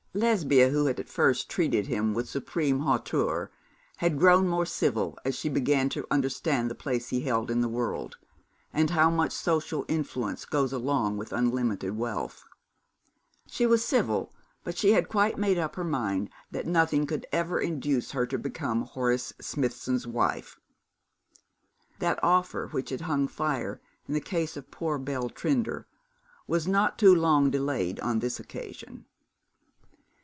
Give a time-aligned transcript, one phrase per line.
[0.13, 3.49] Lesbia, who had at first treated him with supreme hauteur,
[3.95, 7.69] had grown more civil as she began to understand the place he held in the
[7.69, 8.17] world,
[8.73, 12.43] and how much social influence goes along with unlimited wealth.
[13.47, 14.33] She was civil,
[14.65, 18.37] but she had quite made up her mind that nothing could ever induce her to
[18.37, 20.59] become Horace Smithson's wife.
[21.99, 23.79] That offer which had hung fire
[24.09, 25.87] in the case of poor Belle Trinder,
[26.47, 29.05] was not too long delayed on this occasion.